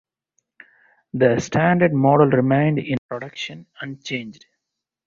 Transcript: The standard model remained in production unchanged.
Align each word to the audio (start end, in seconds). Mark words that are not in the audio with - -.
The 1.13 1.39
standard 1.39 1.93
model 1.93 2.25
remained 2.25 2.79
in 2.79 2.97
production 3.07 3.67
unchanged. 3.81 4.47